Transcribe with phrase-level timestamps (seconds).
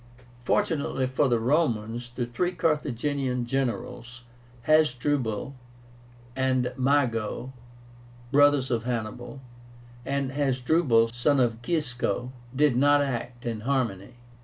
[0.43, 4.23] Fortunately for the Romans, the three Carthaginian generals,
[4.63, 5.53] HASDRUBAL
[6.35, 7.53] and MAGO,
[8.31, 9.41] brothers of Hannibal,
[10.03, 14.15] and HASDRUBAL, son of Gisco, did not act in harmony.